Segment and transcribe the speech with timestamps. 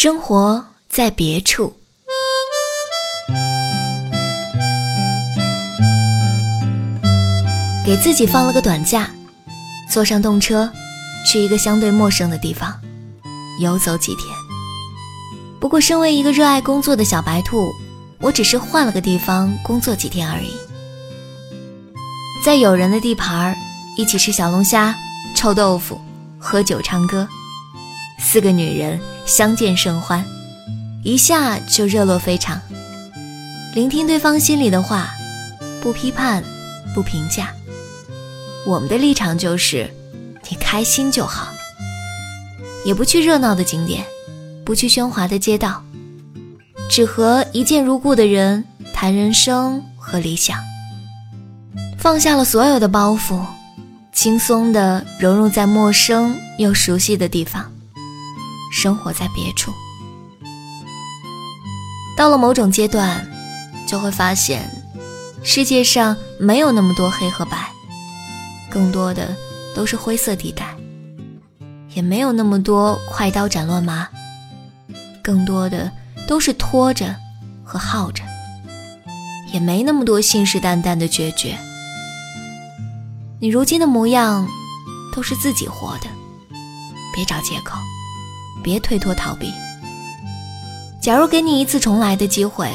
[0.00, 1.74] 生活在别处，
[7.84, 9.10] 给自己放了个短假，
[9.90, 10.70] 坐上动车，
[11.26, 12.80] 去一个相对陌生的地方
[13.58, 14.24] 游走几天。
[15.58, 17.68] 不过，身为一个热爱工作的小白兔，
[18.20, 20.52] 我只是换了个地方工作几天而已。
[22.44, 23.52] 在友人的地盘
[23.96, 24.94] 一起吃小龙虾、
[25.34, 26.00] 臭豆腐、
[26.38, 27.26] 喝酒、唱歌，
[28.18, 30.24] 四个女人相见甚欢，
[31.02, 32.60] 一下就热络非常。
[33.74, 35.10] 聆听对方心里的话，
[35.80, 36.42] 不批判，
[36.94, 37.52] 不评价。
[38.66, 39.88] 我们的立场就是，
[40.50, 41.48] 你开心就好。
[42.84, 44.04] 也不去热闹的景点，
[44.64, 45.82] 不去喧哗的街道，
[46.88, 50.58] 只和一见如故的人谈人生和理想。
[51.98, 53.40] 放下了所有的包袱，
[54.12, 57.70] 轻松地融入在陌生又熟悉的地方，
[58.72, 59.72] 生活在别处。
[62.16, 63.26] 到了某种阶段，
[63.86, 64.68] 就会发现，
[65.44, 67.70] 世界上没有那么多黑和白，
[68.68, 69.36] 更多的
[69.74, 70.64] 都是灰色地带；
[71.94, 74.08] 也没有那么多快刀斩乱麻，
[75.22, 75.90] 更多的
[76.26, 77.14] 都是拖着
[77.64, 78.24] 和耗着；
[79.52, 81.56] 也没那么多信誓旦旦的决绝。
[83.40, 84.48] 你如今的模样，
[85.14, 86.08] 都是自己活的，
[87.14, 87.78] 别找借口，
[88.68, 89.50] 别推脱逃避。
[91.00, 92.70] 假如给你一次重来的机会，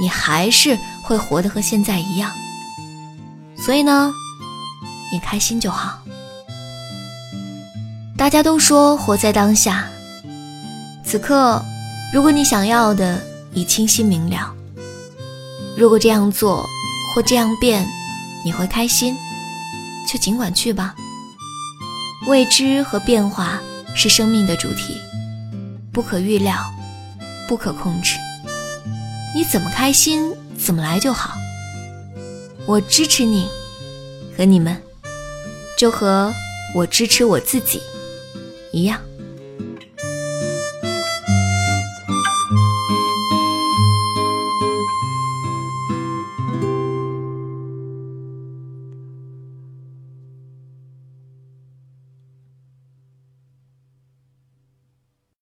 [0.00, 2.30] 你还是会活得和现在一样。
[3.58, 4.12] 所以呢，
[5.12, 5.98] 你开心就好。
[8.16, 9.88] 大家都说活在当下，
[11.04, 11.60] 此刻，
[12.14, 13.20] 如果你想要的
[13.52, 14.54] 已清晰明了，
[15.76, 16.64] 如果这样做
[17.12, 17.84] 或这样变，
[18.44, 19.16] 你会开心。
[20.08, 20.94] 就尽管去吧。
[22.28, 23.60] 未知和变化
[23.94, 25.00] 是生命的主题，
[25.92, 26.56] 不可预料，
[27.48, 28.16] 不可控制。
[29.34, 31.34] 你怎么开心怎么来就好。
[32.66, 33.48] 我支持你
[34.36, 34.80] 和你们，
[35.76, 36.32] 就和
[36.74, 37.80] 我支持我自己
[38.72, 39.00] 一样。